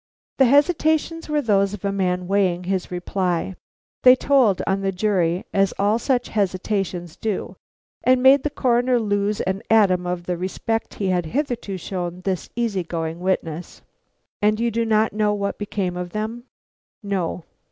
[0.39, 3.55] The hesitations were those of a man weighing his reply.
[4.01, 7.55] They told on the jury, as all such hesitations do;
[8.03, 12.49] and made the Coroner lose an atom of the respect he had hitherto shown this
[12.55, 13.83] easy going witness.
[14.41, 16.45] "And you do not know what became of them?"
[17.03, 17.43] "No."